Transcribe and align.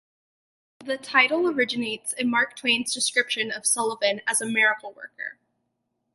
The 0.83 0.97
title 0.97 1.47
originates 1.47 2.11
in 2.13 2.27
Mark 2.31 2.55
Twain's 2.55 2.91
description 2.91 3.51
of 3.51 3.67
Sullivan 3.67 4.21
as 4.27 4.41
a 4.41 4.47
"miracle 4.47 4.91
worker". 4.93 5.37